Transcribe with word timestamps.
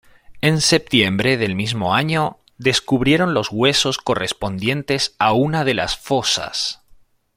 En 0.41 0.61
septiembre 0.61 1.37
del 1.37 1.53
mismo 1.53 1.93
año, 1.93 2.39
descubrieron 2.57 3.35
los 3.35 3.49
huesos 3.51 3.99
correspondientes 3.99 5.15
a 5.19 5.33
una 5.33 5.63
de 5.63 5.75
las 5.75 5.95
fosas. 5.95 6.81